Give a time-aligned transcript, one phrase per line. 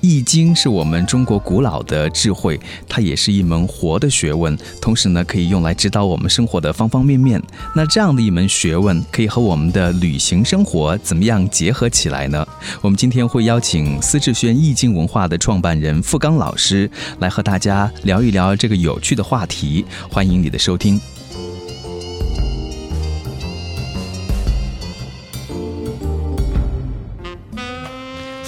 [0.00, 2.58] 易经是我们中国古老的智慧，
[2.88, 7.42] 它也是一门活的学问，同时呢，可以用来指导我们生活的方方面面。
[7.74, 12.46] 那这样的一门学问，可以和我们的旅行生活怎么样结合起来呢？
[12.80, 19.84] 我们今天会邀请思志轩易经文化的创办人付刚老师来和大家聊一聊这个有趣的话题。
[20.08, 21.00] 欢迎你的收听。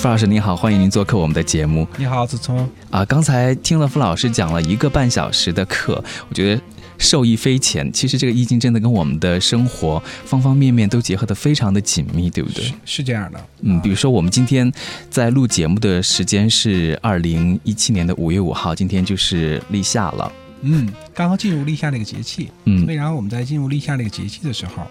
[0.00, 1.86] 傅老师您好，欢迎您做客我们的节目。
[1.98, 3.04] 你好，子聪啊！
[3.04, 6.62] 刚才听了傅老师讲了一个半小时的课，我觉得
[6.96, 7.92] 受益匪浅。
[7.92, 12.72] 其实这个易经真的跟我们的生活方方面面都结合的非常的紧密，对不对？
[12.86, 13.38] 是这样的。
[13.60, 14.72] 嗯，比如说我们今天
[15.10, 20.32] 在录节目的时间是二零一七年的五月五号，今天就是立夏了。
[20.62, 22.50] 嗯，刚刚进入立夏这个节气。
[22.64, 24.86] 嗯，然后我们在进入立夏这个节气的时候。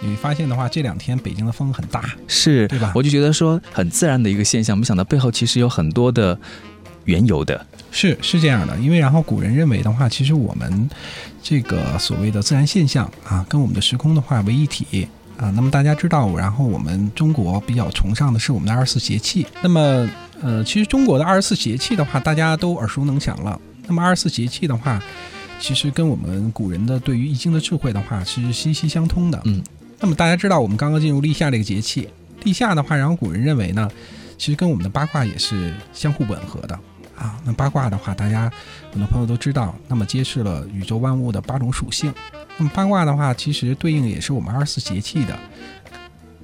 [0.00, 2.92] 你会发现的话，这两天北京的风很大，是对吧？
[2.94, 6.38] 我就觉得说很自然的一个现象，没想到背后其实有很多的
[7.06, 7.66] 缘由的。
[7.90, 10.88] 是是这样的，因为然后古人认为的话，其实我们
[11.42, 15.50] 这个所谓的自然现象啊，跟我们的时空的话为一体啊。
[15.50, 19.44] 那么大家知道，然后我们中国比较崇尚的是我们的二十四节气。
[19.62, 20.08] 那么
[20.40, 23.60] 呃，其实中国的二十四节气的话，大家都耳熟能详了。
[23.88, 25.02] 那么二十四节气的话，
[25.58, 29.40] 其实跟我们古人的对于易经的智慧的话是息息相通的。
[29.46, 29.60] 嗯。
[30.00, 32.08] 那么大家知道，我们刚刚进入立夏这个节气，
[32.44, 33.90] 立夏的话，然后古人认为呢，
[34.36, 36.78] 其实跟我们的八卦也是相互吻合的
[37.16, 37.40] 啊。
[37.44, 38.48] 那八卦的话，大家
[38.92, 42.14] 很多朋友都知道，那么揭示了宇宙万物的八种属性。
[42.56, 45.36] 那么八卦的话，其实对应也是我们二十四节气的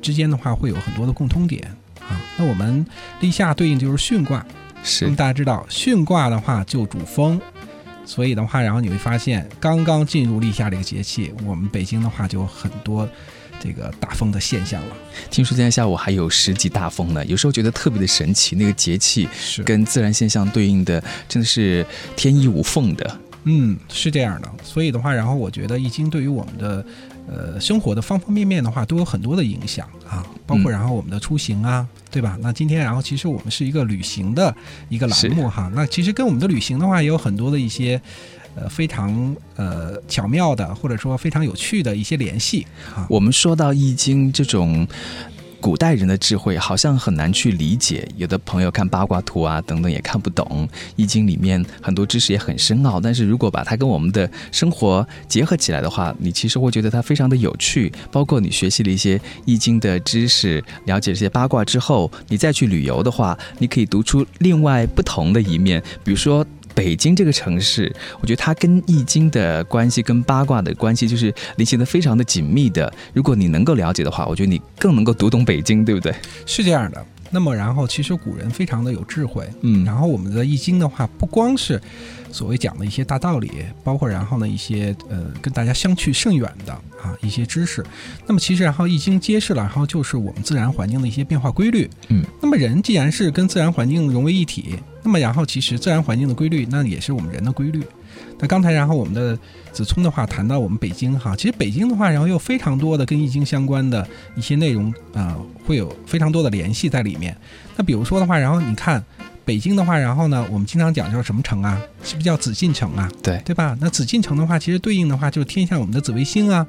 [0.02, 1.62] 之间的话，会有很多的共通点
[2.00, 2.20] 啊。
[2.36, 2.84] 那我们
[3.20, 4.44] 立夏对应就是巽卦，
[4.84, 5.10] 是。
[5.16, 7.40] 大家知道，巽卦的话就主风，
[8.06, 13.08] 所以的话，然后你会发现，刚刚进入立夏这个节气，我们北京的话就有很多。
[13.60, 14.96] 这个大风的现象了。
[15.30, 18.54] 听说今天下午还有十级大风呢，有时候觉得特别的神奇。
[18.56, 23.18] 那个节气是跟自然现象对应的，真的是天衣无缝的。
[23.44, 24.50] 嗯，是这样的。
[24.62, 26.84] 所以的话，然后我觉得易经对于我们的
[27.26, 32.38] 呃生活的方方面面的话，都有很多的影响啊，包括然后我们的出行啊，对吧？
[32.40, 34.54] 那今天然后其实我们是一个旅行的
[34.88, 38.00] 一个栏目哈，那其实跟我们的旅行的话也有很多的一些。
[38.56, 42.64] 呃，非常呃巧妙的，或者说非常有趣的一些联系
[42.94, 43.04] 啊。
[43.10, 44.86] 我们说到《易经》这种
[45.64, 48.06] 古代人的智慧，好像很难去理解。
[48.18, 53.00] 有的朋友看八卦图啊等等也看不懂，《易经》里面很多知识也很深奥。
[53.00, 57.90] 但是如果把它跟我们的生活结合起来的话，你其实会觉得它非常的有趣。
[58.12, 59.16] 包括你学习了一些
[59.46, 66.46] 《易经》的知识，了解这些八卦之后，你再去旅游的话，你可以读出另外不同的一面，比如说。
[66.74, 72.92] 北京这个城市，我觉得它跟易经的关系、跟八卦的关系，就是联系的非常的紧密的。
[73.12, 76.14] 如果你能够了解的话，我觉得你更能够读懂北京，对不对？
[76.44, 77.06] 是这样的。
[77.30, 81.80] 那么，然后其实古人非常的有智慧，嗯，然后我们的易经的话，不光是
[82.30, 83.50] 所谓讲的一些大道理，
[83.82, 87.84] 包括然后呢一些呃跟大家相去甚远的啊一些知识。
[88.26, 92.24] 那么其实然后易经揭示了，然后就是我们自然环境的一些变化规律，嗯。
[92.40, 94.76] 那么人既然是跟自然环境融为一体。
[95.04, 97.84] 那么，然后其实自然环境的规律，那也是我们人的规律。
[98.38, 99.38] 那刚才，然后我们的
[99.70, 107.36] 子聪的话谈到我们北京哈，其实北京的话，然后有非常多的跟易经相关的一些内容啊，会有非常多的联系在里面。
[107.76, 109.04] 那比如说的话，然后你看
[109.44, 111.80] 北京的话，然后呢，我们经常讲叫什么城啊？
[112.02, 113.10] 是不是叫紫禁城啊？
[113.22, 113.76] 对，对吧？
[113.80, 116.66] 那紫禁城的话，其实对应的话就是天下我们的紫微星啊。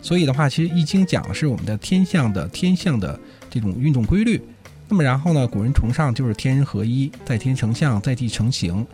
[0.00, 3.18] 所以的话，其实易经讲的是我们的天象的天象的
[3.50, 4.40] 这种运动规律。
[4.88, 5.46] 那么然后呢？
[5.46, 8.86] 古人崇尚就是天人合一，在天成象，在地成形。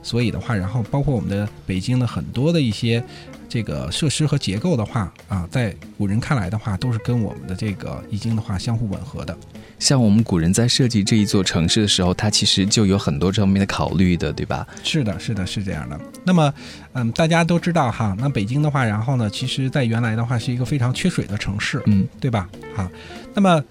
[0.00, 3.02] 所以的话，然后包括我们的北京的很多的一些
[3.48, 9.36] 这个设施和结构的话啊，在古人看来的话，都是跟我们的这个易经的话相互吻合的。
[9.78, 14.66] 像我们古人在设计这一座城市的时候，它其实就有很多这方面的考虑的，对吧？
[14.84, 16.00] 是的，是的，是这样的。
[16.24, 16.54] 那么，
[16.92, 22.48] 嗯，大家都知道哈，那北京的话，然后呢，其实在原来的话是一个非常缺水的城市，嗯，对吧？
[22.76, 22.88] 哈，
[23.34, 23.62] 那么。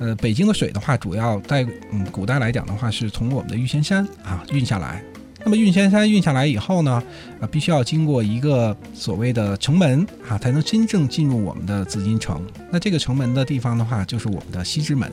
[0.00, 5.02] 呃，北京的水的话，主要在嗯古代来讲的话，是从我们的玉仙山啊运下来。
[5.44, 7.02] 那么玉仙山运下来以后呢，
[7.40, 12.44] 啊，必须要经过一个所谓的城门啊，才能真正进入我们的紫禁城。
[12.70, 15.10] 那这个城门的地方的话，就是我们的西直门。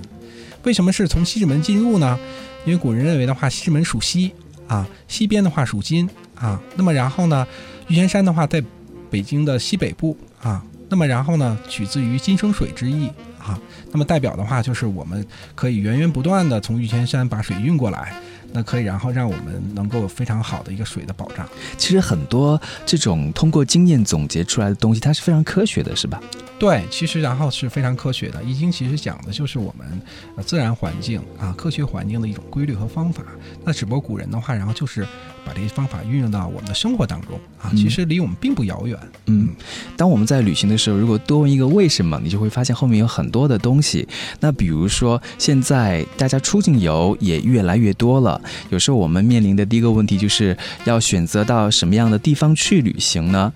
[0.63, 2.19] 为什么是从西直门进入呢？
[2.65, 4.33] 因为古人认为的话，西直门属西
[4.67, 6.59] 啊，西边的话属金啊。
[6.75, 7.47] 那么然后呢，
[7.87, 8.61] 玉泉山的话在
[9.09, 10.63] 北京的西北部啊。
[10.89, 13.09] 那么然后呢，取自于金生水之意
[13.45, 13.59] 啊。
[13.91, 18.13] 那么代表的话就是我们可以源源不断的从玉泉山把水运过来。
[18.55, 21.45] 那可以，然后让我们能够有非常好的一个水的保障。
[21.77, 26.21] 其实很多这种通过经验总结出来的东西，它是非常科学的，是吧？
[26.57, 28.41] 对，其实然后是非常科学的。
[28.41, 30.01] 易经其实讲的就是我们
[30.37, 33.21] 呃自然环境啊，科学环境的一种规律和方法。
[33.65, 35.05] 那只不过古人的话，然后就是
[35.45, 38.97] 把这些方法运用到我们的生活当中啊，其实离我们并不遥远。
[39.25, 39.49] 嗯，
[39.97, 44.07] 当我们在旅行的时候，如果多问一个为什么，你就会发现后面有很多的东西。
[44.39, 48.41] 那比如说，现在大家出境游也越来越多了。
[48.69, 53.51] 有时候我们面临的第一个问题就是要选择到什么样的地方去旅行呢？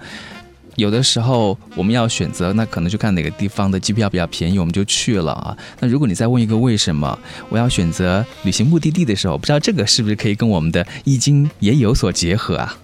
[0.75, 5.57] 有的时候我们要选择，那可能就看哪个地方的机票比较便宜，我们就去了啊。
[5.81, 7.19] 那如果你再问一个为什么，
[7.49, 12.77] 我要选择旅行目的地的时候，不知道这个是不是可以跟我们的易经也有所结合啊？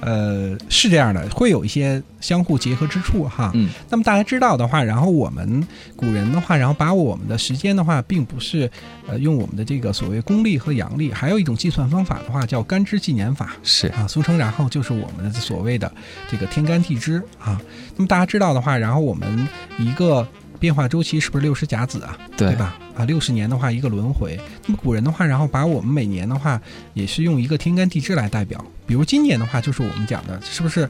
[0.00, 3.50] 呃，是这样的，会有一些相互结合之处哈。
[3.54, 5.66] 嗯，那么大家知道的话，然后我们
[5.96, 8.70] 古人的话，然后把我们的时间的话，并不是
[9.08, 15.92] 呃用我们的这个所谓公历和阳历，还有一种计算方法的话叫干支纪年法，是啊，俗称然后就是我们的所谓的
[16.30, 17.60] 这个天干地支啊。
[17.96, 19.48] 那么大家知道的话，然后我们
[19.78, 20.26] 一个。
[20.58, 22.18] 变化周期是不是六十甲子啊？
[22.36, 22.78] 对吧？
[22.96, 24.38] 啊，六十年的话一个轮回。
[24.66, 26.60] 那么古人的话，然后把我们每年的话
[26.94, 28.64] 也是用一个天干地支来代表。
[28.86, 30.88] 比如今年的话，就是我们讲的，是不是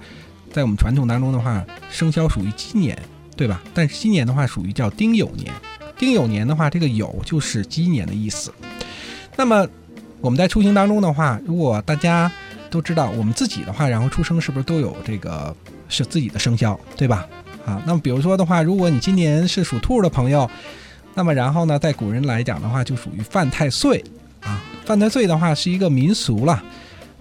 [0.52, 2.98] 在我们传统当中的话，生肖属于鸡年，
[3.36, 3.62] 对吧？
[3.74, 5.52] 但是今年的话属于叫丁酉年。
[5.98, 8.52] 丁酉年的话，这个酉就是鸡年的意思。
[9.36, 9.66] 那么
[10.20, 12.30] 我们在出行当中的话，如果大家
[12.70, 15.54] 都知道我们自己的话，然后出生是不是都有这个
[15.88, 17.26] 是自己的生肖，对吧？
[17.66, 20.48] 啊，那么比如说的话，如果你今年是属兔的朋友，
[21.14, 24.04] 那么然后呢，在古人来讲的话，就属于犯太岁
[24.40, 24.62] 啊。
[24.84, 26.62] 犯太岁的话是一个民俗了。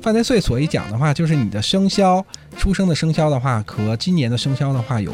[0.02, 2.24] 犯太岁所以讲的话，就是你的生肖
[2.58, 5.14] 出生的生肖的话，和今年的生肖的话有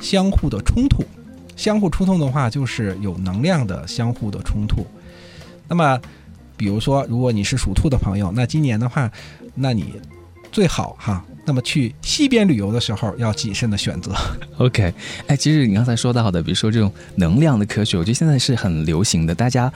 [0.00, 1.04] 相互的冲突。
[1.54, 4.86] 相互冲突的话，就是有能量的相互的冲突。
[5.68, 6.00] 那么，
[6.56, 9.08] 比如说，如果你是属兔的朋友，那今年的话，
[9.54, 9.94] 那你
[10.50, 11.22] 最好哈。
[11.44, 14.12] 那么去西边旅游的时候，要谨慎的选择。
[14.58, 14.94] OK，
[15.26, 19.34] 哎，其实你刚才说到的，比如说这种能量的科学，我觉得现在是很流行的。
[19.34, 19.72] 大家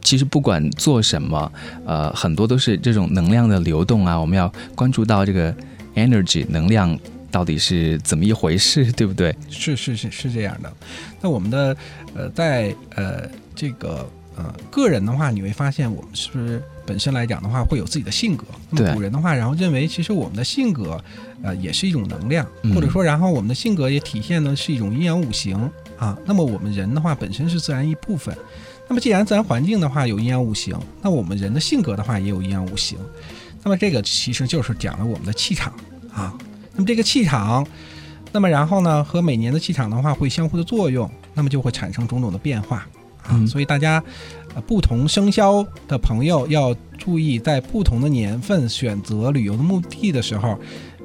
[0.00, 1.52] 其实不管做什么，
[1.84, 4.18] 呃，很多都是这种能量的流动啊。
[4.18, 5.52] 我们要关注到这个
[5.96, 6.96] energy 能量
[7.30, 9.34] 到底是怎么一回事，对不对？
[9.50, 10.72] 是是是是这样的。
[11.20, 11.76] 那我们的
[12.14, 16.62] 呃，在呃这个呃个人的话，你会发现我们是不是？
[16.86, 18.44] 本身来讲的话，会有自己的性格。
[18.70, 21.02] 那么古人的话，然后认为其实我们的性格，
[21.42, 26.16] 呃，也是一种能量，或者说，然后我们的性格也体现的是一种阴阳五行啊。
[26.24, 28.36] 那么我们人的话，本身是自然一部分。
[28.88, 32.98] 那么既然自然环境的话有阴阳五行，那我们人的性格的话也有阴阳五行。
[33.62, 35.72] 那么这个其实就是讲了我们的气场
[36.12, 36.34] 啊。
[36.74, 37.66] 那么这个气场，
[38.32, 42.86] 那么然后呢，和每年的气场的话会相互的作用，那么就会产生种种的变化
[43.22, 43.46] 啊。
[43.46, 44.02] 所以大家。
[44.60, 50.56] 不同生肖的朋友要注意，在不同的年份选择旅游的目的地的时候，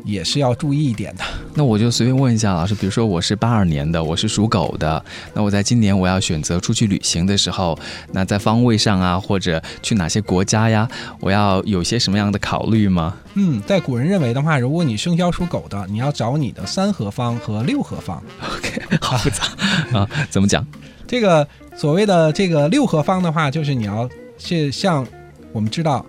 [0.03, 1.23] 也是要注意一点的。
[1.55, 5.03] 那我就随便问一下老师，比如说我是八二年的，我是属狗的，
[5.33, 7.77] 那我在今年我要选择出去旅行的时候，
[8.11, 10.87] 那在方位上啊，或者去哪些国家呀，
[11.19, 13.15] 我要有些什么样的考虑吗？
[13.33, 18.21] 嗯，在古人认为的话，如果你生肖属狗的，你要找你的三合方和六合方。
[18.57, 19.45] OK，好复杂
[19.97, 20.65] 啊，怎么讲？
[21.07, 21.47] 这个。
[21.77, 24.09] 所谓的这个六合方的话，就是你要
[24.39, 25.05] 是像
[25.51, 26.03] 我们知道，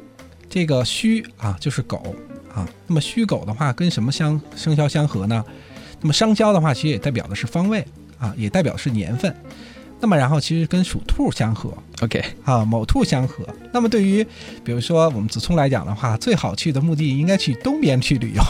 [0.48, 2.16] 这个戌啊就是狗
[2.54, 5.44] 啊，那么戌狗的话跟什么相生肖相合呢？
[6.00, 7.84] 那么生肖的话，其实也代表的是方位
[8.18, 9.36] 啊，也代表是年份。
[10.00, 13.44] 那么，然后其实跟属兔相合，OK，啊，卯兔相合。
[13.72, 14.24] 那么，对于
[14.62, 18.42] 比如说我们子聪来讲的话，最好去的目的应该去东边去旅游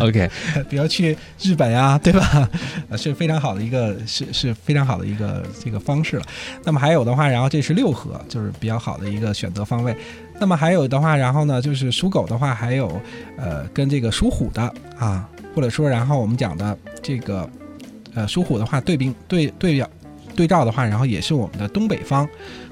[0.00, 0.28] ，OK，
[0.68, 2.50] 比如去日本呀，对吧？
[2.96, 6.24] 是非常好的一个，是是非常好的一个这个方式了。
[6.64, 9.96] 那么还有的话，然后这是六合，就是比较好的一个选择方位。
[10.40, 13.00] 那么还有的话，然后呢，就是属狗的话，还有
[13.36, 14.62] 呃，跟这个属虎的
[14.98, 17.48] 啊，或者说，然后我们讲的这个
[18.12, 19.88] 呃，属虎的话，对兵对对表。
[20.36, 22.28] 对照的话，然后也是我们的东北方，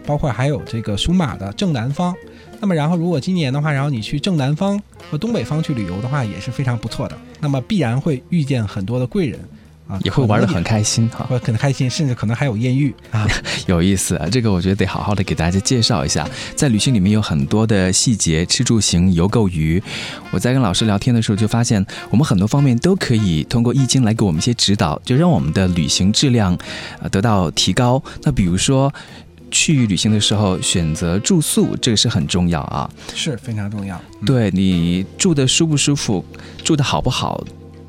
[0.06, 2.14] 包括还有这个属马的正南方。
[2.60, 4.80] 那么，然后如果今年的话，然后你去正南方
[5.10, 7.18] 和东北方去旅游的话，也是非常不错的。
[7.40, 9.40] 那么必然会遇见很多的贵人。
[9.86, 13.26] 啊，也会玩得很开心哈，会很开心，甚至可能还有艳遇啊，
[13.66, 14.26] 有意思啊！
[14.30, 19.82] 这个我觉得得好好的给大家介绍一下，在旅行里面有很多的细节，吃住行游购娱。
[20.30, 26.56] 我在跟老师聊天的时候就发现，我们很多方面都可以通过易经来给我们一些指导，就让我们的旅行质量
[27.02, 28.02] 呃得到提高。
[28.22, 28.92] 那比如说。
[29.50, 32.90] 去旅行的时候选择住宿，这个是很重要啊。
[33.14, 33.96] 是非常重要。
[34.20, 36.24] 嗯对你住的舒不舒服，
[36.64, 37.40] 住的好不好，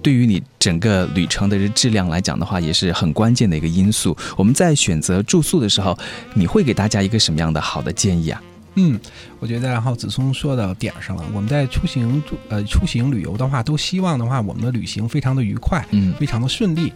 [0.06, 4.16] 对于你整个旅程的质量来讲的话，也是很关键的一个因素。
[4.38, 5.98] 我们在选择住宿的时候，
[6.36, 8.40] 你会给大家一个什么样的好的建议啊？
[8.76, 9.00] 嗯，
[9.40, 11.26] 我觉得然后子聪说到点儿上了。
[11.34, 16.94] 我们在出行呃出行旅游的话，都希望的话，我们的旅行非常的愉快，嗯非常的顺利。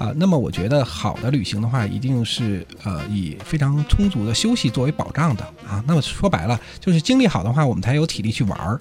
[0.00, 5.80] 啊，那么我觉得好的旅行的话，一定是呃以非常充足的休息作为保障的啊。
[5.86, 8.80] 那么说白了，就是精力好的话，我们才有体力去玩儿。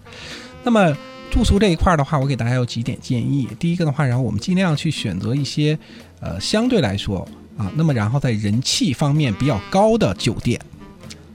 [0.64, 0.98] 那么
[1.32, 3.48] 住宿这一块儿的话，我给大家有几点建议。
[3.60, 5.78] 第一个的话，然后我们尽量去选择一些
[6.20, 10.60] 呃相对来说啊，那么然后在人气方面比较高的酒店。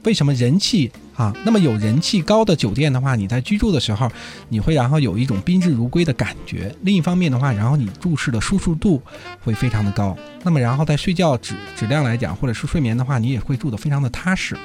[0.03, 1.33] 为什么人气啊？
[1.45, 4.11] 那么有人气高的酒店的话，你在居住的时候，
[4.49, 6.75] 你会然后有一种宾至如归的感觉。
[6.81, 9.01] 另一方面的话，然后你住室的舒适度
[9.41, 10.17] 会非常的高。
[10.43, 14.57] 那么然后在睡觉质质量来讲，或者是睡眠的话，你也会住得非常的踏实。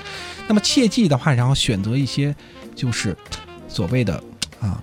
[0.48, 2.34] 那么切记的话，然后选择一些
[2.74, 3.16] 就是
[3.68, 4.20] 所谓的
[4.60, 4.82] 啊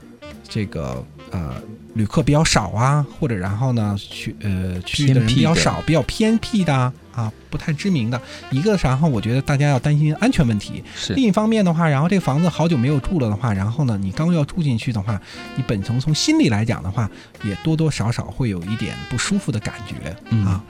[0.55, 1.61] 这个呃
[1.95, 6.93] 旅客比较少啊，或者然后呢去呃去的人比较少，比较偏僻的啊。
[7.15, 8.21] 啊，不太知名的
[8.51, 10.83] 一个，然后我觉得大家要担心安全问题。
[10.93, 15.17] 是另一方面的话，然后这个房子好久没有住了的话，然后呢，你刚要住进去的话，
[15.55, 17.09] 你本从从心里来讲的话，
[17.45, 20.61] 也多多少少会有一点不舒服的感觉嗯啊。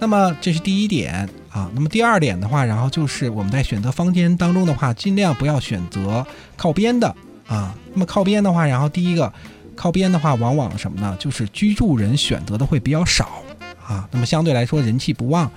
[0.00, 1.70] 那么这是第一点啊。
[1.72, 7.14] 那么第二点的话，然后就是我们在选择房间当中的话，尽量不要选择靠边的
[7.52, 7.74] 啊。
[7.92, 9.32] 那么靠边的话，然后第一个
[9.76, 11.16] 靠边的话，往往什么呢？
[11.18, 13.42] 就是居住人选择的会比较少
[13.86, 14.08] 啊。
[14.10, 15.50] 那么相对来说人气不旺。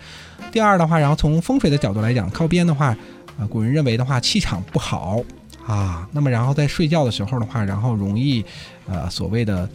[0.52, 2.88] 第二的话，然后从风水的角度来讲，靠边的话，
[3.38, 5.22] 啊，古人认为的话，气场不好
[5.66, 6.08] 啊。
[6.12, 8.44] 那么然后在睡觉的时候的话，然后容易，
[8.88, 9.70] 呃，所谓的，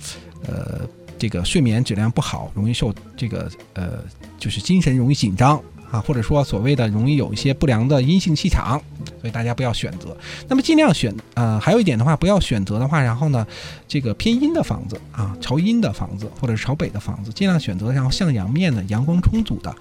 [0.46, 0.80] 呃，
[1.18, 4.02] 这个睡眠质量不好，容易受这个呃，
[4.38, 5.60] 就是精神容易紧张
[5.90, 8.80] 啊，或者说所谓的容易有一些不良的阴性气场，
[9.20, 10.16] 所以大家不要选择。
[10.48, 13.46] 那么尽量选，呃，还有一点的话，不要选择的话，然后呢，
[13.88, 19.74] 这个偏阴的房子啊，朝阴的房子或者是朝北的房子，尽量选择然后向阳面的、阳光充足的。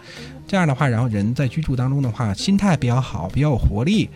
[0.47, 4.09] 这样的话，然后人在居住当中的话，心态比较好，比较有活力，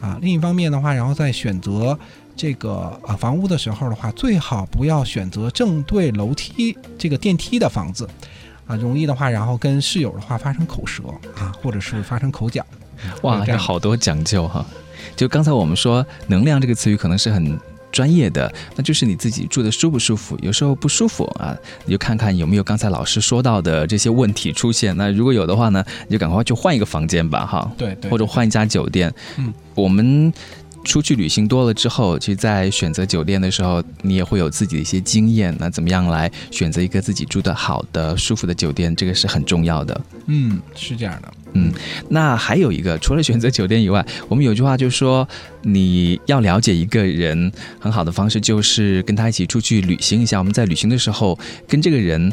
[0.00, 0.18] 啊。
[0.20, 1.98] 另一方面的话，然后在选择
[2.36, 8.06] 这个啊房屋的时候的话，最好不要选择正对楼梯这个电梯的房子，
[8.68, 11.02] 啊，容易的话，然后跟室友的话发生口舌
[11.36, 12.64] 啊，或者是发生口角。
[13.22, 14.64] 哇，这好多讲究哈。
[15.16, 17.58] 就刚才我们说“能量”这个词语可能是很
[17.90, 20.38] 专业的，那就是你自己住的舒不舒服。
[20.42, 21.56] 有时候不舒服啊，
[21.86, 24.96] 你就看看有没有刚才老师说到的这些问题出现。
[24.96, 27.72] 那如果有的话呢，你就赶快去换一个房间吧，哈。
[27.78, 28.10] 对对。
[28.10, 29.12] 或者换一家酒店。
[29.38, 30.32] 嗯，我们。
[30.88, 35.54] 出去旅行多了之后，其实，在选择酒店的时候，你也会有自己的一些经验。
[35.60, 40.00] 那怎么样来选择一个自己住的好的、舒服的酒店，这个是很重要的。
[40.28, 41.30] 嗯，是这样的。
[41.52, 41.70] 嗯，
[42.08, 45.28] 那还有一个，除了选择酒店以外，我们有句话就说，
[45.60, 50.38] 你要了解一个人很好的方式，就是跟他一起出去旅行一下。
[50.38, 52.32] 我们在旅行的时候，跟这个人。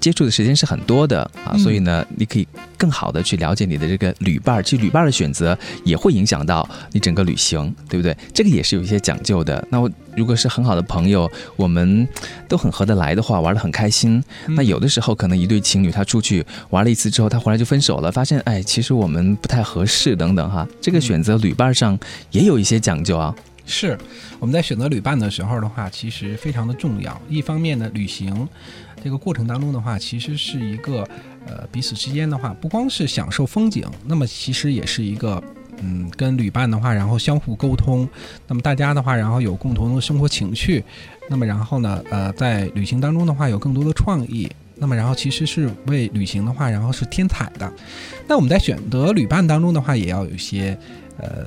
[0.00, 4.62] 接触的时间是很多的啊，所以呢，你可以更好的去了解你的这个旅伴儿。
[4.62, 8.16] 其实旅伴儿的选择也会影响到你整个旅行，对不对？
[8.32, 9.66] 这个也是有一些讲究的。
[9.70, 12.06] 那我如果是很好的朋友，我们
[12.48, 14.22] 都很合得来的话，玩得很开心。
[14.48, 20.66] 那有的时候可能一对情侣他出去玩了一次之后，他回来就分手了，发现哎，其实我们不太合适等等哈。
[20.80, 21.98] 这个选择旅伴上
[22.30, 23.34] 也有一些讲究啊。
[23.68, 23.98] 是
[24.38, 27.20] 我们在选择旅伴的时候的话，其实非常的重要。
[27.28, 28.48] 一方面呢，旅行
[29.06, 31.06] 这个过程当中的话，其实是一个
[31.46, 35.40] 呃彼此之间的话，不光是享受风景，那么其实也是一个
[35.80, 38.08] 嗯跟旅伴的话，然后相互沟通。
[38.48, 40.82] 那么大家的话，然后有共同的生活情趣。
[41.30, 44.50] 那么然后呢，呃，在旅行当中的话，有更多的创意。
[44.74, 47.72] 那么然后其实是为旅行的话，然后是添彩的。
[48.26, 50.76] 那我们在选择旅伴当中的话，也要有一些
[51.18, 51.46] 呃。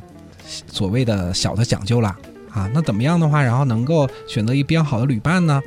[0.66, 2.18] 所谓的小的讲究啦，
[2.50, 5.62] 啊，那怎么样的话，然后能够选择一比较好的旅伴呢？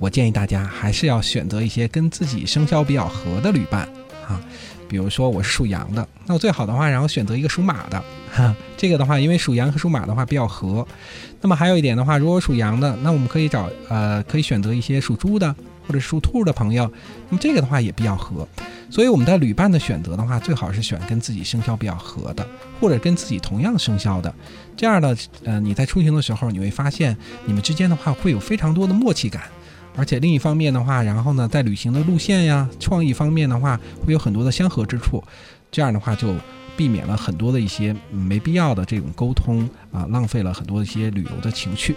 [0.00, 3.86] 我建议大家还是要选择一些跟自己生肖比较合的旅伴
[4.26, 4.40] 啊。
[4.88, 8.02] 比如说我是属羊的，那我最好的话，然后选择一个属马的，
[8.32, 10.84] 哈，这个的话，因为属羊和属马的话比较合。
[11.42, 15.54] 那么还有一点的话，如果属羊的，那我们可以找呃，可以选择一些属猪的
[15.86, 16.90] 或者属兔的朋友，
[17.28, 18.48] 那么这个的话也比较合。
[18.90, 22.44] 所以我们在旅伴的选择的话，最好是选跟自己生肖比较合的，
[22.80, 24.34] 或者跟自己同样生肖的。
[24.76, 25.14] 这样呢，
[25.44, 29.44] 呃，你在出行的时候，你会发现你们之间的话会有非常多的默契感。
[29.96, 35.22] 而且另一方面的话，然后呢，在旅行的路线呀、创意方面的话，会有很多的相合之处。
[35.70, 36.34] 这样的话就
[36.76, 41.94] 避免了很多的一些没必要的这种沟通啊，浪费了很多一些旅游的情趣。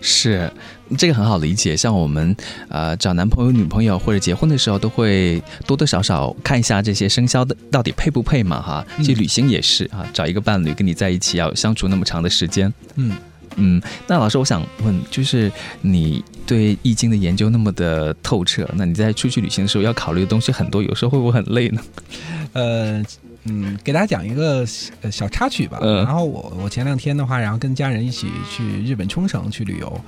[0.00, 0.50] 是，
[0.96, 1.76] 这个很好理解。
[1.76, 2.34] 像我们
[2.68, 8.86] 呃找男朋友、女朋友或者结婚的时候，都会多多少少看一下这些生肖的到底配不配嘛，哈。
[8.98, 13.14] 其实旅行也是啊，找一个伴侣跟你在一起要相处那么长的时间，嗯。
[13.56, 21.82] 嗯，那老师，我想问，就是你对易经的研究那么的透彻，那你在出去旅行的时候要考虑的东西很多，有时候会不会很累呢？
[22.52, 23.02] 呃，
[23.44, 25.78] 嗯，给大家讲一个小插曲吧。
[25.80, 30.00] 然后我我前两天的话，然后跟家人一起去日本冲绳去旅游。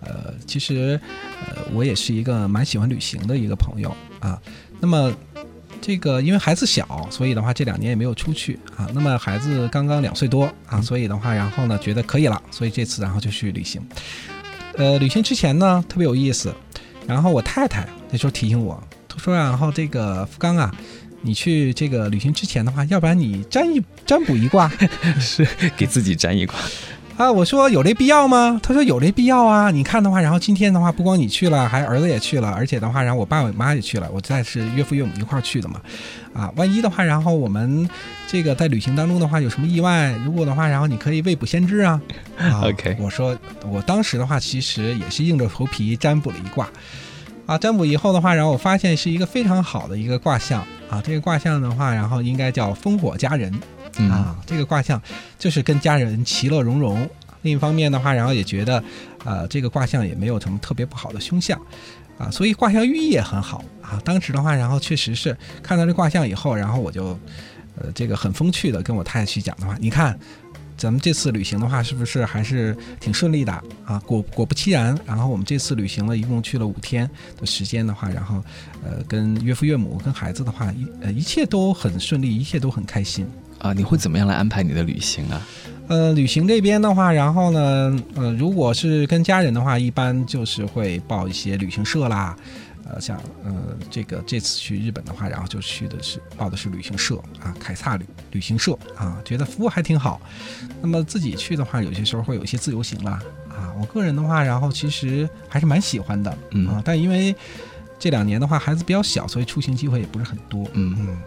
[0.00, 1.00] 呃，其实
[1.46, 4.40] 呃，我也是一个蛮喜欢旅行的一个朋友啊。
[4.80, 5.12] 那么。
[5.82, 8.86] 这个因为孩子小，所以的话这两年也没有出去啊。
[8.92, 13.80] 那么孩子刚刚两岁多啊，所以的话，然后呢觉得可以了，所以这次然后就去旅行。
[14.74, 16.54] 呃，旅行之前呢特别有意思，
[17.06, 20.74] 然后我太太那时候提醒我，她说然后这个福冈啊，
[21.22, 24.70] 你去这个旅行之前的话，要不然你占一占卜一卦，
[25.20, 25.46] 是
[25.76, 26.54] 给自己占一卦。
[27.20, 28.58] 啊，我说有这必要吗？
[28.62, 29.70] 他说有这必要啊。
[29.70, 35.82] 你看的话，然后今天的话，不光你去了，还儿子也去了，而且的话，然后我爸我妈也去了，我再是岳父岳母一块儿去的嘛。
[36.32, 37.86] 啊，万一的话，然后我们
[38.26, 42.00] 这个在旅行当中的话有什么意外，如果的话，然后你可以未卜先知啊。
[42.64, 43.36] OK，我说
[43.70, 46.66] 我当时的话，其实也是硬着头皮占卜了一卦。
[47.44, 51.02] 啊，占卜以后的话，然后我发现是一个非常好的一个卦象啊。
[51.04, 53.52] 这个卦象的话，然后应该叫烽火佳人。
[54.08, 55.00] 啊，这个卦象
[55.38, 57.08] 就是跟家人其乐融融。
[57.42, 58.84] 另一方面的话，然后也觉得，
[59.24, 61.58] 呃，这个卦象也没有什么特别不好的凶相，
[62.18, 63.98] 啊，所以卦象寓意也很好啊。
[64.04, 67.18] 当时的话，然后确实是看到这卦象以后，然后我就，
[67.76, 70.18] 呃，这个很风趣的跟我太太去讲的话，你看，
[70.76, 73.50] 咱们这次旅行的话，是不是还是挺顺利的
[73.86, 73.98] 啊？
[74.04, 78.44] 果果不其然，然后我们这次旅行了一共去了五天的时间的话，然后，
[78.84, 83.26] 呃，跟岳父岳母跟孩子的话，一呃一切都很顺利，一切都很开心。
[83.60, 85.46] 啊，你会怎么样来安排你的旅行啊？
[85.88, 92.36] 呃，旅行这边的话，然后呢，呃，如果是跟家人的话，一般就是会报一些旅行社啦，
[92.88, 93.52] 呃，像呃
[93.90, 100.20] 这个这次去日本的话，然后就去的是报的是旅行社啊，凯撒旅旅行社啊，觉得服务还挺好。
[100.80, 106.30] 那么自己去的话，有些时候会有一些自由行啦，啊，我个人的话，然后其实还是蛮喜欢的，
[106.68, 107.34] 啊，但因为。
[108.00, 110.66] 这两年的话，孩子比较小，所以出行机会也不是很多。
[110.72, 111.18] 嗯嗯，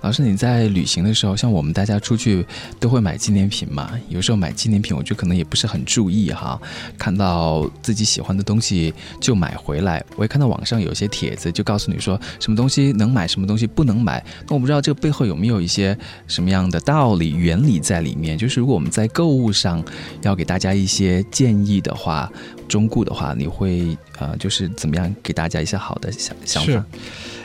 [0.00, 2.44] 老师，你在旅行的时候，像我们大家出去
[2.80, 3.92] 都会买纪念品嘛？
[4.08, 6.60] 有时候买纪念品，我觉得可能也不是很注意哈。
[6.98, 10.04] 看到自己喜欢的东西就买回来。
[10.16, 14.20] 我也看到网上有些帖子，就告诉你说什么东西能买，什么东西不能买。
[14.48, 18.36] 那我不知道这个背后有没有一些什么样的道理、原理在里面？
[18.36, 19.80] 就是如果我们在购物上
[20.22, 22.28] 要给大家一些建议的话。
[22.68, 26.72] 中顾的话，你会呃，就是怎么样给大家一些好的想想法？
[26.72, 26.82] 是，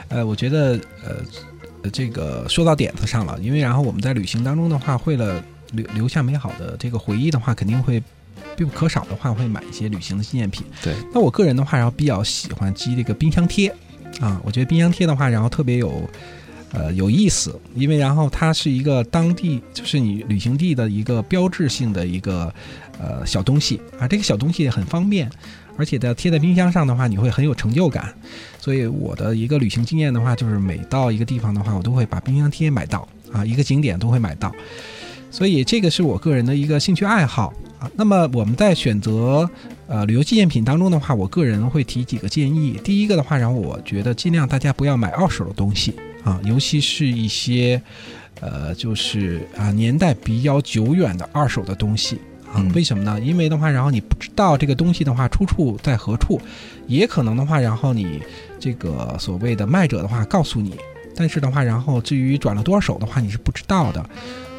[0.09, 8.01] 呃，我觉得呃，这个说到点子上了，因为然后我们在旅行当中的话，为了留留下美好的这个回忆的话，肯定会
[8.55, 10.65] 必不可少的话会买一些旅行的纪念品。
[10.83, 13.73] 对，那我个人的话，然后比较喜欢寄这个冰箱贴
[14.19, 16.09] 啊，我觉得冰箱贴的话，然后特别有
[16.73, 22.53] 呃有意思，因为然后它是一个当地就是你旅行地的一个标志性的一个。
[23.03, 25.27] 呃，小东西啊，这个小东西很方便，
[25.75, 28.13] 而且在贴在冰箱上的话，你会很有成就感。
[28.59, 34.53] 所以我的一个旅行经验的话，就是每到一个地方的话，我都会把冰箱贴买到啊，一个景点都会买到。
[35.31, 37.89] 所以这个是我个人的一个兴趣爱好啊。
[37.95, 39.49] 那么我们在选择
[39.87, 42.79] 呃旅游纪念品当中的话，我个人会提几个建议。
[42.83, 47.81] 第一个的话，然后我觉得尽量大家不要买二手的东西啊，尤其是一些
[48.39, 52.19] 呃就是啊年代比较久远的二手的东西。
[52.53, 53.17] 啊，为什么呢？
[53.21, 56.37] 因为的话，然后你不知道这个东西的话出处在何处，
[56.85, 58.21] 也可能的话，然后你
[58.59, 60.75] 这个所谓的卖者的话告诉你，
[61.15, 64.01] 但是的话，然后至于转了多少手的话，你是不知道的，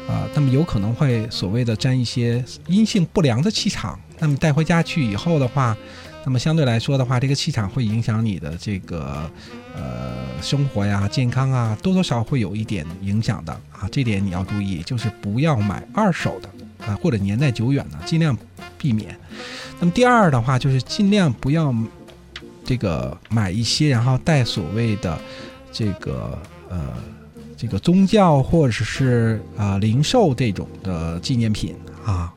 [0.07, 5.77] 啊，那么有可能会所谓的沾一些阴性不良的气场，那么带回家去以后的话，
[6.25, 9.29] 那么相对来说的话，这个气场会影响你的这个
[9.75, 16.49] 呃生活呀、健康啊，多多少会有一点影响的啊，这点你要注意，就是不要买二手的。
[16.85, 18.37] 啊，或者年代久远的，尽量
[18.77, 19.17] 避免。
[19.79, 21.73] 那么第二的话，就是尽量不要
[22.65, 25.17] 这个买一些，然后带所谓的
[25.71, 26.37] 这个
[26.69, 26.93] 呃
[27.55, 32.33] 这个宗教或者是啊零售这种的纪念品啊。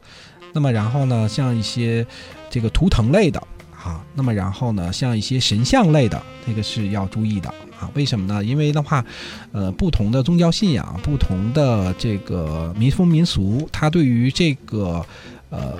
[0.52, 2.06] 那么然后呢，像一些
[2.48, 3.42] 这个图腾类的
[3.86, 7.48] 啊，那么然后呢，像一些神像类的，这个是要注意的。
[7.78, 8.42] 啊，为什么呢？
[8.42, 9.04] 因为的话，
[9.52, 15.04] 呃，不同的宗教信仰，不同的这个民风民俗，它对于这个
[15.50, 15.74] 呃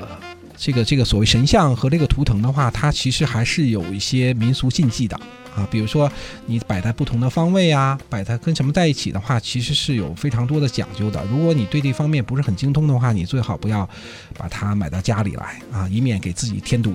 [0.56, 5.18] 这个这个所谓神像和这个图腾的话，它其实还是有一些民俗禁忌的
[5.56, 5.66] 啊。
[5.70, 6.12] 比如说
[6.44, 11.24] 你摆在不同的方位啊，摆在跟什么在一起的话，其实是有非常多的讲究的。
[11.30, 13.88] 如果你对这方面不是很精通的话，你最好不要
[14.36, 16.94] 把它买到家里来啊，以免给自己添堵。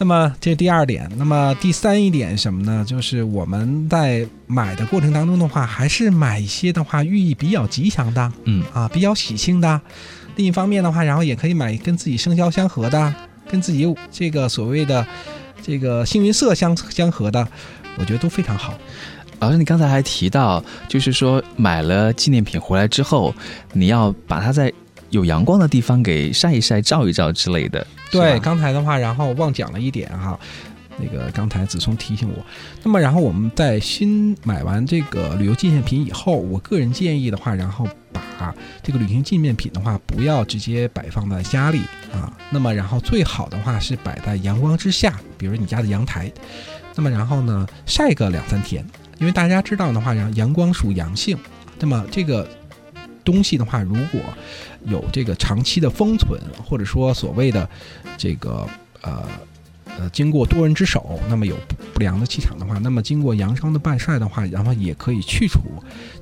[0.00, 2.84] 那么这是第二点，那么第三一点什么呢？
[2.86, 9.80] 就是我们在买的过程当中的话，还是买一些的话寓意比较吉祥的，嗯啊，比较喜庆的。
[10.36, 13.12] 另一方面的话，然后也可以买跟自己生肖相合的，
[13.50, 15.04] 跟自己这个所谓的
[15.60, 17.46] 这个幸运色相相合的，
[17.98, 18.74] 我觉得都非常好。
[19.40, 23.34] 老师，你刚才还提到，就是说买了纪念品回来之后，
[23.72, 24.72] 你要把它在
[25.10, 27.86] 有阳光的地方给晒一晒、照一照之类的。
[28.10, 30.38] 对，刚才的话，然后忘讲了一点哈，
[30.98, 32.44] 那个刚才子聪提醒我。
[32.82, 41.80] 那么，然后我们在新买完这个旅游纪念品以后，我个人建议的话，然后把这个旅行纪念品的话，不要直接摆放在家里
[42.12, 42.32] 啊。
[42.50, 46.30] 那么，然后最好的话是摆在阳光之下，比如你家的阳台。
[46.94, 48.84] 那么，然后呢，晒个两三天，
[49.18, 51.38] 因为大家知道的话，然后阳光属阳性。
[51.78, 52.48] 那么这个
[53.28, 54.18] 东西的话，如果
[54.86, 57.68] 有这个长期的封存，或者说所谓的
[58.16, 58.66] 这个
[59.02, 59.22] 呃
[59.98, 61.54] 呃经过多人之手，那么有
[61.92, 65.60] 不良的气场的话，那么经过阳商的半晒的话，然后也可以去除，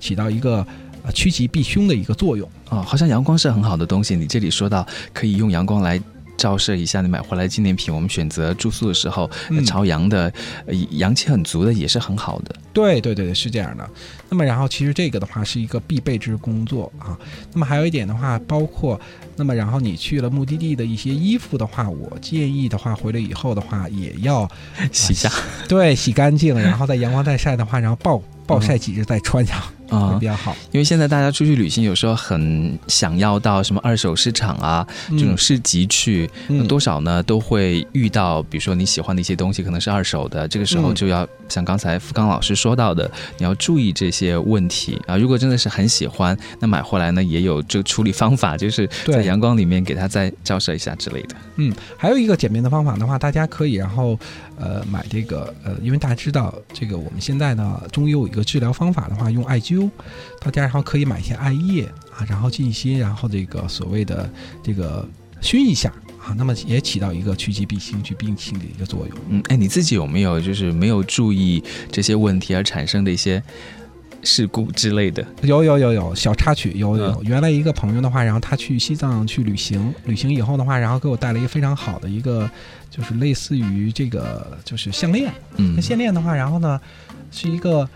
[0.01, 0.66] 起到一个
[1.14, 2.51] 趋吉避凶的一个作用。
[2.69, 4.16] 啊，好像阳光是很好的东西。
[4.16, 6.03] 你这里说到可以用阳光来。
[6.37, 10.33] 照射一下你买回来纪念品，我们选择住宿的时候嗯朝阳的，
[10.66, 12.55] 呃阳气很足的也是很好的。
[12.72, 13.88] 对对对对，是这样的。
[14.29, 17.18] 那么然后其实这个的话是一个必备之工作啊。
[17.53, 19.01] 那么还有一点的话，包括
[19.35, 24.49] 那么然后你去了目的地的一些衣服的话，我建议的话回来以后的话也要
[24.92, 25.31] 洗下
[25.66, 29.57] 对洗干净，然后在阳光再晒的话，然后暴暴晒几日再穿上
[29.88, 30.57] 啊会比，较好。
[30.72, 36.29] 因为现在大家出去旅行，有时候很想要到什么二手市场啊这种市集去，
[36.68, 45.16] 多少呢都会遇到，比如说你喜欢的一些东西可能是二手的，这个时候嗯就要像刚才付刚老师说到的，你要注意这些问题啊。
[45.16, 51.37] 如果真的是很喜欢，那买回来呢也有这个处理方法，就是在阳光里面给它再照射一下之类的。
[51.57, 54.18] 嗯，还有一个简便的方法的话，大家可以然后
[54.59, 59.76] 呃买这个呃，因为大家知道这个我们现在呢中医有一个治疗方法的话，用艾灸，
[60.41, 61.85] 大家然后可以买一些艾叶
[62.17, 64.31] 啊，然后进行然后这个所谓的
[64.62, 65.07] 这个
[65.41, 69.19] 熏一下啊，那么也起到一个趋吉避凶、去病情的一个作用。
[69.29, 73.43] 嗯，哎，你自己有没有就是没有注意这些问题而产生的一些
[74.23, 75.25] 事故之类的？
[75.43, 77.23] 有有有有小插曲，有有有。
[77.23, 82.51] 嗯原来一个朋友的话，然后他去西藏去旅行，旅行以后的话，然后给我带了一个非常好的一个，
[82.91, 85.33] 就是类似于这个就是项链。
[85.57, 86.81] 嗯那，项链的话，然后呢
[87.31, 87.89] 是一个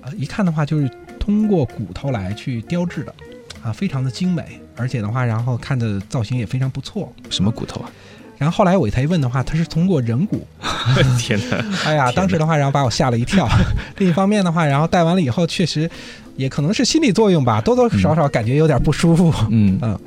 [0.00, 0.90] 呃一看的话就是
[1.26, 3.12] 通过骨头来去雕制的，
[3.60, 7.12] 啊，非常的精美，而且的话，然后看着造型也非常不错。
[7.30, 7.90] 什么骨头啊？
[8.38, 10.46] 然后后来我才一问的话，他是通过人骨。
[11.18, 11.64] 天哪！
[11.84, 13.48] 哎呀，当时的话，然后把我吓了一跳。
[13.98, 15.90] 另一方面的话，然后戴完了以后，确实
[16.36, 19.34] 也可能是心理作用吧，多多少少感觉有点不舒服。
[19.50, 19.98] 嗯嗯，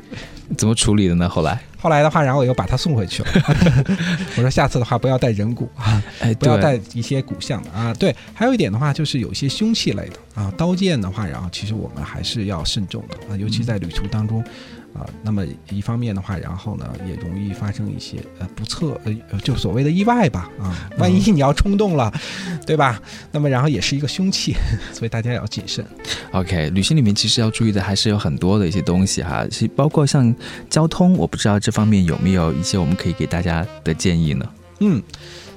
[0.58, 1.28] 怎么处理的呢？
[1.28, 3.30] 后来，后来的话，然后我又把它送回去了。
[4.36, 7.94] 我说下次的话不要带人骨啊，哎，不要带一些骨相的啊。
[7.94, 14.44] 对，还有一点的话，就是有一些凶器类的啊，刀剑的话，然后其实我们还是要慎重的啊，尤其在旅途当中。
[15.00, 22.12] 啊，那么一方面的话，然后呢，也容易发生一些呃不测呃，就所谓的意外吧啊， 万一你要冲动了，
[22.66, 23.02] 对吧？
[23.32, 24.54] 那么然后也是一个凶器，
[24.92, 25.86] 所以大家也要谨慎。
[26.32, 30.36] OK，旅行里面其实要注意的还是有很多的一些东西哈，是包括像
[30.70, 34.46] 交通，我不知道这方面有没有一些我们可以给大家的建议呢？
[34.82, 35.02] 嗯，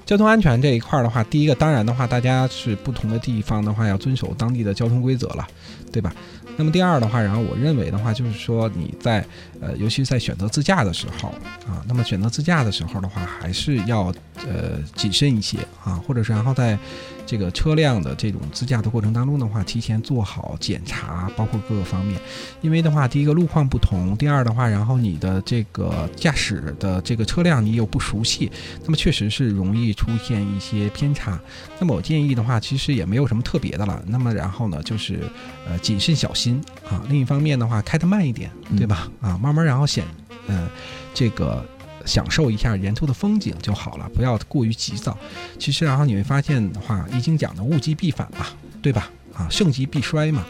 [0.06, 5.46] 交通安全这一块儿的话，第一个当然的话，大家是不同的地方的话，要遵守当地的交通规则了，
[5.92, 6.12] 对吧？
[6.56, 9.24] 那么第二的话，然后我认为的话，就是说你在
[9.60, 11.30] 呃，尤其在选择自驾的时候
[11.66, 14.12] 啊，那么选择自驾的时候的话，还是要
[14.48, 16.78] 呃谨慎一些啊，或者是然后在
[17.24, 22.20] 这个车辆的这种自驾的过程当中的话，提前做好检查，包括各个方面，
[22.60, 28.50] 因为的话，第一个路况不同，第二的话，然后你的这个驾驶的这个车辆你又不熟悉，
[28.84, 31.38] 那么确实是容易出现一些偏差。
[31.78, 34.02] 那么我建议的话，其实也没有什么特别的了。
[34.06, 35.20] 那么然后呢，就是
[35.66, 37.02] 呃谨慎小心啊。
[37.08, 39.08] 另一方面的话，开得慢一点，对吧？
[39.20, 40.04] 啊，慢慢然后显
[40.48, 40.68] 呃
[41.14, 41.64] 这个。
[42.06, 45.16] 享受一下沿途的风景就好了，不要过于急躁。
[45.58, 48.46] 其实，然后你会发现的话，《易经》讲的物极必反嘛，
[48.80, 49.10] 对吧？
[49.34, 50.44] 啊，盛极必衰嘛。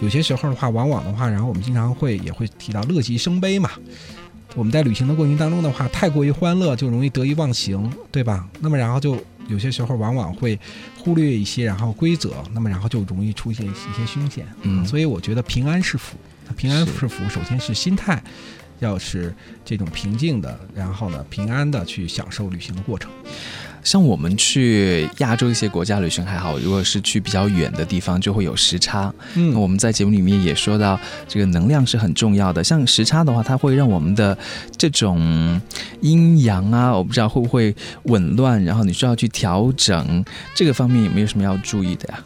[0.00, 3.70] 有些时候的话，往往的话，然后我们经常会也会提到乐极生悲嘛。
[4.54, 8.48] 我们在旅行的过程当中的话，太过于欢乐就容易得意忘形，对吧？
[8.60, 9.18] 那么然后就
[9.48, 10.58] 有些时候往往会
[10.98, 14.46] 忽略一些然后规则，那么然后就容易出现一些凶险。
[14.62, 16.16] 嗯所以我觉得平安是福，
[16.56, 18.22] 平安是福，首先是心态
[18.80, 19.34] 要是
[19.64, 23.10] 这种平静的，然后呢平安的去享受旅行的过程。
[23.84, 29.12] 像我们去亚洲一些国家旅行还好，如果是去比较远的地方，就会有时差。
[29.34, 32.62] 嗯那我们在节目里面也说到，这个能量是很重要的。
[32.62, 34.36] 像时差的话，它会让我们的
[34.76, 35.60] 这种
[36.00, 42.22] 阴阳啊，我不知道会不会紊乱，然后你需要去调整这个方面有没有什么要注意的呀？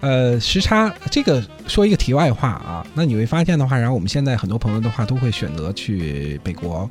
[0.00, 6.88] 呃，时差这个说一个题外话啊，那你会发现的话，然后我们现在很多朋友的话都会选择去美国，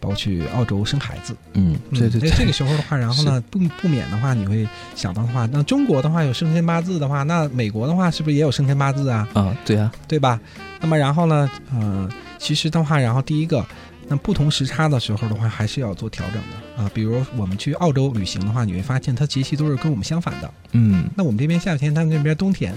[0.00, 1.36] 包括去澳洲生孩子。
[1.52, 9.28] 嗯，对对对，嗯这个时候的话，然后呢，不不免的话，你会想到的话，那中国的话有生辰八字的话，那美国的话是不是也有生辰八字啊？
[9.34, 10.40] 啊，对啊，对吧？
[10.80, 13.64] 那么然后呢，嗯、其实的话，然后第一个，
[14.08, 16.90] 那不同时差的时候的话，还是要做调整的啊。
[16.94, 20.50] 比如我们去澳洲旅行的话，你会发现它节气都是跟我们相反的。
[20.72, 22.72] 嗯那我们这边夏天，他们那边冬天，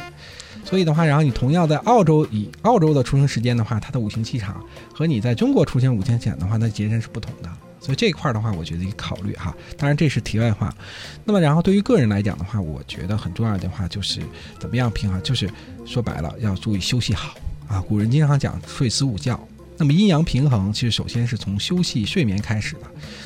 [0.66, 4.64] 所以的话，然后你同样在澳洲以澳洲的出生时间的话，它的五行气场
[4.94, 7.50] 和你在中国出现五行气场的话，那截然是不同的。
[7.80, 9.56] 所以这一块儿的话，我觉得一个考虑哈。
[9.78, 10.74] 当然这是题外话。
[11.24, 14.20] 那么然后对于个人来讲的话，我觉得很重要的话就是
[14.60, 15.50] 怎么样平衡，就是
[15.86, 17.36] 说白了要注意休息好
[17.70, 17.80] 啊。
[17.80, 19.40] 古人经常讲睡思午觉。
[19.80, 22.82] 那么阴阳平衡，其实首先是从休息睡眠开始的。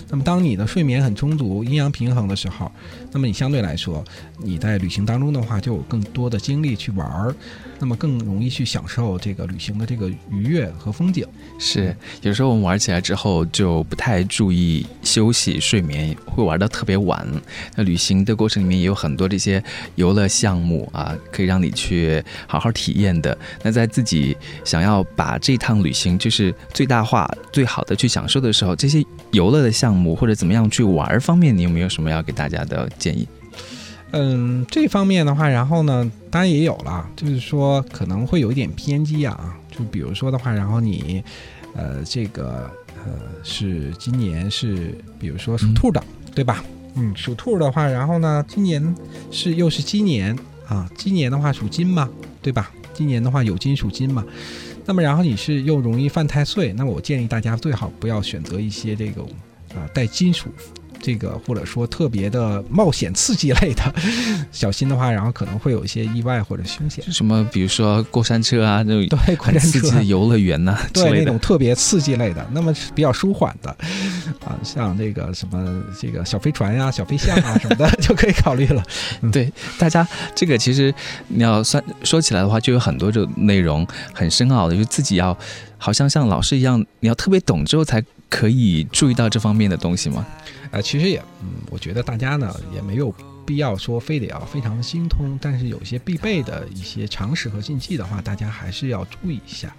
[0.07, 2.71] 那么当你的睡眠很充足、阴阳平衡的时候，
[3.11, 4.05] 那么你相对来说，
[4.37, 7.35] 你在旅行当中的话，就有更多的精力去玩儿，
[7.79, 11.25] 那么更容易去享受这个旅行的这个愉悦和风景。
[11.57, 17.27] 是，有时候我们玩起来之后就不太注意休息睡眠，会玩到特别晚。
[17.75, 19.63] 那旅行的过程里面也有很多这些
[19.95, 23.35] 游乐项目啊，可以让你去好好体验的。
[23.63, 26.42] 那在自己想要把这趟旅行就是
[26.73, 33.27] 最大化、最好的去享受的时候，这些游乐的项目或者怎么样去玩儿方面，你有没有什么要给大家的建议？
[34.11, 39.55] 嗯，这方面的话，然后呢，当然也有了，就是说可能会有一点偏激啊。
[39.71, 41.23] 就比如说的话，然后你，
[41.75, 42.69] 呃，这个
[43.03, 43.11] 呃
[43.43, 46.03] 是今年是，比如说属兔的，
[46.35, 46.63] 对吧？
[46.95, 48.95] 嗯，属兔的话，然后呢，今年
[49.31, 52.07] 是又是鸡年啊，鸡年的话属金嘛，
[52.39, 52.71] 对吧？
[52.93, 54.23] 今年的话有金属金嘛，
[54.85, 59.29] 那么然后你是又容易犯太岁，那么我建议大家最好不要选择一些这种
[59.73, 60.49] 啊带金属。
[61.03, 63.93] 这个或者说特别的冒险刺激类的，
[64.53, 67.03] 小心的话，然后可能会有一些意外或者凶险。
[67.11, 71.19] 什么，比如说过山车啊，那种对，过很山车刺激的游乐园呐、之对。
[71.19, 73.69] 那种特别刺激类的，那么是比较舒缓的，
[74.45, 78.81] 啊，像这个什么这个小飞船呀、小飞象啊什么的 就可以考虑了。
[79.31, 80.93] 对大家，这个其实
[81.27, 85.37] 你要算说起来的话，就有很多这种内容很深奥的，就自己要
[85.77, 90.25] 好像像老师一样，你要特别懂之后才可以注意到这方面的东西吗？
[90.71, 93.13] 呃，其实也，嗯，我觉得大家呢也没有
[93.45, 99.75] 必要说非得要非常精通，但是有些必备的一些常识和禁忌的话，大家还是要注意一下。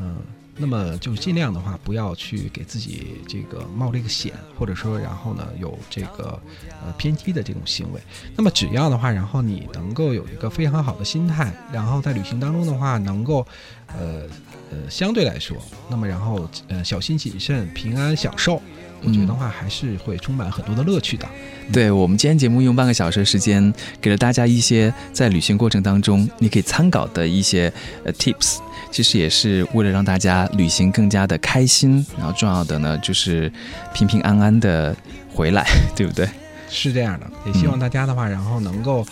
[0.00, 0.16] 嗯，
[0.56, 6.40] 那么就尽量的话，不要去给自己这个冒这个险，或者说然后呢有这个
[6.82, 8.00] 呃偏激的这种行为。
[8.34, 13.46] 那么只要的话，然后你能够有一个非常好的心态，然后在旅行当中的话，能够
[13.88, 14.22] 呃
[14.70, 15.56] 呃相对来说，
[15.90, 18.60] 那么然后呃小心谨慎、平安享受。
[19.06, 21.28] 我觉得的话还是会充满很多的乐趣的。
[21.70, 23.70] 对我们今天节目用半个小时的时间，
[24.00, 27.70] 给了大家一些在旅行过程当中你可以参考的一些
[28.02, 33.52] 呃 tips，其实也是为了让大家旅行更加的开心，然后重要的呢就是
[33.92, 34.96] 平平安安的
[35.34, 36.26] 回来， 对不对？
[36.70, 39.06] 是这样的，也希望大家的话，然后能够，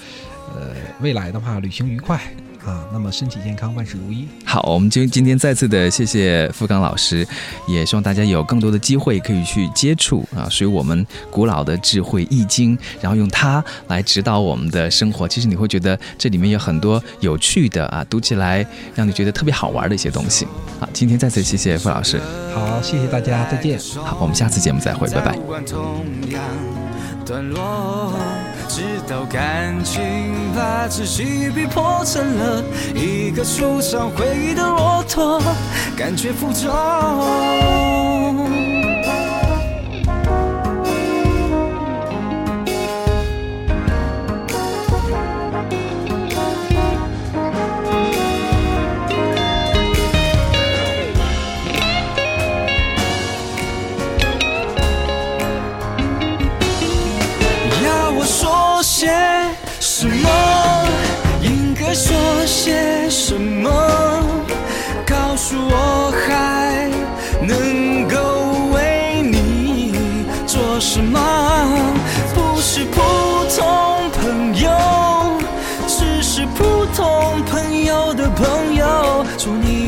[0.57, 2.19] 呃，未来的话旅行愉快
[2.65, 4.29] 啊，那么身体健康，万事如意。
[4.45, 7.27] 好，我们今今天再次的谢谢富刚老师，
[7.67, 15.27] 也希望大家有更多的机会可以去接触啊，属于我们古老的智慧《易经》，然后用它来指导我们的生活。
[15.27, 20.47] 其实你会觉得这里面有很多有趣的啊，读起来让你觉得特别好玩的一些东西。
[20.79, 22.21] 好，今天再次谢谢傅老师。
[22.55, 23.79] 好，谢谢大家，再见。
[24.05, 25.37] 好，我们下次节目再会，拜拜。
[28.75, 35.43] 直到感情把自己逼迫成了一个受伤回忆的骆驼，
[35.95, 37.92] 感觉负重。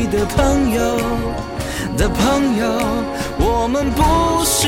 [0.07, 0.97] 的朋友。
[1.97, 2.65] 的朋友，
[3.37, 4.67] 我们不是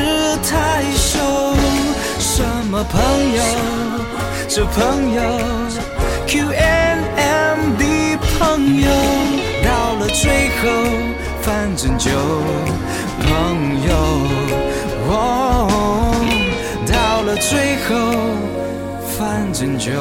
[0.50, 1.19] 太熟。
[2.19, 3.02] 什么朋
[3.36, 3.41] 友？
[4.47, 5.21] 这朋友
[6.26, 8.89] ，Q N M D 朋友，
[9.63, 10.63] 到了最后，
[11.41, 12.10] 反正就
[13.21, 13.28] 朋
[13.88, 13.91] 友。
[15.10, 15.13] 哦，
[16.88, 17.95] 到了最后，
[19.17, 19.91] 反正就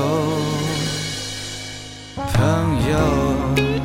[2.32, 2.36] 朋
[2.90, 3.75] 友。